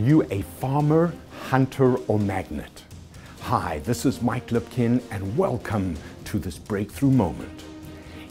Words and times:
Are 0.00 0.02
you 0.02 0.26
a 0.30 0.40
farmer, 0.40 1.12
hunter, 1.50 1.96
or 2.08 2.18
magnet? 2.18 2.84
Hi, 3.42 3.80
this 3.80 4.06
is 4.06 4.22
Mike 4.22 4.46
Lipkin, 4.46 5.02
and 5.10 5.36
welcome 5.36 5.94
to 6.24 6.38
this 6.38 6.56
breakthrough 6.56 7.10
moment. 7.10 7.64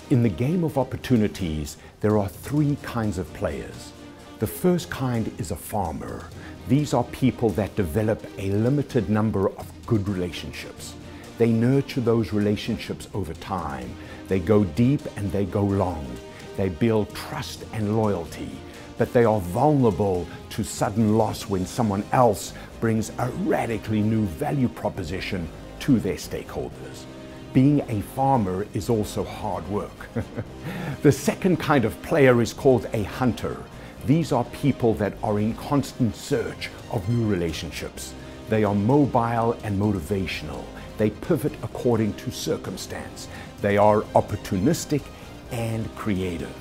In 0.09 0.23
the 0.23 0.29
game 0.29 0.63
of 0.63 0.79
opportunities, 0.79 1.77
there 2.01 2.17
are 2.17 2.27
three 2.27 2.75
kinds 2.81 3.19
of 3.19 3.31
players. 3.35 3.91
The 4.39 4.47
first 4.47 4.89
kind 4.89 5.31
is 5.37 5.51
a 5.51 5.55
farmer. 5.55 6.27
These 6.67 6.95
are 6.95 7.03
people 7.03 7.51
that 7.51 7.75
develop 7.75 8.25
a 8.39 8.49
limited 8.49 9.07
number 9.07 9.49
of 9.49 9.71
good 9.85 10.09
relationships. 10.09 10.95
They 11.37 11.51
nurture 11.51 12.01
those 12.01 12.33
relationships 12.33 13.07
over 13.13 13.35
time. 13.35 13.95
They 14.27 14.39
go 14.39 14.63
deep 14.63 15.01
and 15.17 15.31
they 15.31 15.45
go 15.45 15.65
long. 15.65 16.07
They 16.57 16.69
build 16.69 17.13
trust 17.13 17.63
and 17.73 17.95
loyalty 17.95 18.49
but 18.99 19.13
they 19.13 19.23
are 19.23 19.39
vulnerable 19.39 20.27
to 20.49 20.61
sudden 20.61 21.17
loss 21.17 21.47
when 21.49 21.65
someone 21.65 22.03
else 22.11 22.53
brings 22.81 23.11
a 23.17 23.29
radically 23.45 24.01
new 24.01 24.25
value 24.25 24.67
proposition 24.67 25.49
to 25.79 25.99
their 25.99 26.15
stakeholders. 26.15 27.05
Being 27.53 27.79
a 27.89 28.01
farmer 28.01 28.67
is 28.73 28.89
also 28.89 29.23
hard 29.23 29.67
work. 29.69 30.09
the 31.01 31.11
second 31.11 31.57
kind 31.57 31.85
of 31.85 31.99
player 32.03 32.41
is 32.41 32.53
called 32.53 32.87
a 32.93 33.03
hunter. 33.03 33.57
These 34.05 34.33
are 34.33 34.43
people 34.45 34.93
that 34.95 35.13
are 35.23 35.39
in 35.39 35.55
constant 35.55 36.13
search 36.13 36.69
of 36.91 37.07
new 37.09 37.25
relationships. 37.25 38.13
They 38.49 38.65
are 38.65 38.75
mobile 38.75 39.53
and 39.63 39.79
motivational. 39.79 40.63
They 40.97 41.09
pivot 41.09 41.53
according 41.63 42.15
to 42.15 42.31
circumstance. 42.31 43.29
They 43.61 43.77
are 43.77 44.01
opportunistic 44.13 45.03
and 45.51 45.93
creative. 45.95 46.53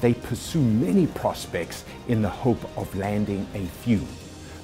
They 0.00 0.14
pursue 0.14 0.60
many 0.60 1.06
prospects 1.08 1.84
in 2.06 2.22
the 2.22 2.28
hope 2.28 2.62
of 2.78 2.94
landing 2.94 3.46
a 3.54 3.66
few, 3.66 4.06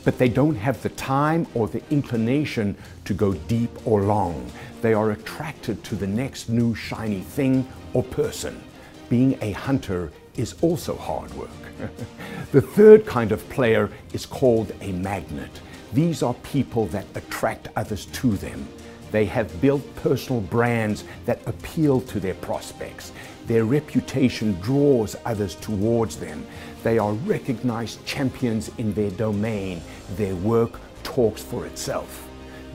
but 0.05 0.19
they 0.19 0.29
don't 0.29 0.55
have 0.55 0.80
the 0.83 0.91
time 0.91 1.47
or 1.55 1.66
the 1.66 1.83
inclination 1.91 2.77
to 3.05 3.15
go 3.15 3.34
deep 3.34 3.70
or 3.85 4.02
long. 4.02 4.51
They 4.80 4.95
are 4.95 5.10
attracted 5.10 5.82
to 5.85 5.96
the 5.96 6.07
next 6.07 6.49
new 6.49 6.74
shiny 6.74 7.23
thing 7.23 7.66
or 7.95 8.05
person. 8.05 8.62
Being 9.09 9.37
a 9.43 9.52
hunter 9.52 10.12
is 10.37 10.55
also 10.60 10.96
hard 10.96 11.32
work. 11.35 11.51
the 12.52 12.60
third 12.60 13.05
kind 13.05 13.32
of 13.32 13.49
player 13.49 13.90
is 14.12 14.27
called 14.27 14.73
a 14.80 14.93
magnet. 14.93 15.60
These 15.93 16.23
are 16.23 16.35
people 16.35 16.87
that 16.87 17.07
attract 17.15 17.68
others 17.77 18.07
to 18.07 18.37
them. 18.37 18.68
They 19.15 19.26
have 19.26 19.60
built 19.60 19.95
personal 19.95 20.40
brands 20.40 21.04
that 21.24 21.38
appeal 21.46 22.01
to 22.01 22.18
their 22.18 22.34
prospects. 22.34 23.12
Their 23.46 23.65
reputation 23.65 24.60
draws 24.60 25.15
others 25.24 25.54
towards 25.54 26.16
them. 26.16 26.45
They 26.82 26.98
are 26.98 27.12
recognized 27.12 28.04
champions 28.04 28.73
in 28.76 28.93
their 28.93 29.12
domain. 29.12 29.80
Their 30.16 30.34
work 30.34 30.80
talks 31.04 31.40
for 31.40 31.65
itself. 31.65 32.29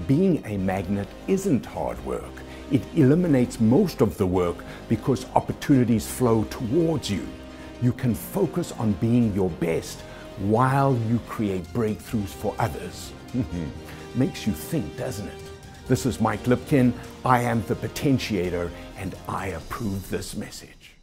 Being 0.07 0.41
a 0.45 0.55
magnet 0.55 1.09
isn't 1.27 1.65
hard 1.65 1.99
work. 2.05 2.31
It 2.71 2.83
eliminates 2.95 3.59
most 3.59 3.99
of 3.99 4.17
the 4.17 4.25
work 4.25 4.63
because 4.87 5.25
opportunities 5.35 6.07
flow 6.07 6.45
towards 6.45 7.11
you. 7.11 7.27
You 7.81 7.91
can 7.91 8.15
focus 8.15 8.71
on 8.79 8.93
being 8.93 9.35
your 9.35 9.49
best 9.49 9.99
while 10.37 10.97
you 11.09 11.19
create 11.27 11.65
breakthroughs 11.73 12.29
for 12.29 12.55
others. 12.59 13.11
Makes 14.15 14.47
you 14.47 14.53
think, 14.53 14.95
doesn't 14.95 15.27
it? 15.27 15.48
This 15.89 16.05
is 16.05 16.21
Mike 16.21 16.43
Lipkin. 16.43 16.93
I 17.25 17.41
am 17.41 17.63
the 17.63 17.73
potentiator 17.73 18.69
and 18.95 19.15
I 19.27 19.47
approve 19.47 20.07
this 20.11 20.35
message. 20.35 20.98